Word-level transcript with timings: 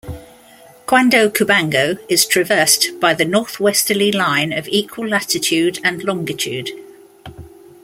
Cuando 0.87 1.29
Cubango 1.31 1.99
is 2.09 2.25
traversed 2.25 2.99
by 2.99 3.13
the 3.13 3.23
northwesterly 3.23 4.11
line 4.11 4.51
of 4.51 4.67
equal 4.67 5.07
latitude 5.07 5.79
and 5.83 6.03
longitude. 6.03 6.71